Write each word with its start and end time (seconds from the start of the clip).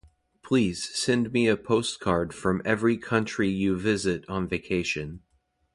Please 0.41 0.89
send 0.95 1.31
me 1.31 1.47
a 1.47 1.55
postcard 1.55 2.33
from 2.33 2.63
every 2.65 2.97
country 2.97 3.49
you 3.51 3.77
visit 3.77 4.27
on 4.27 4.47
vacation. 4.47 5.21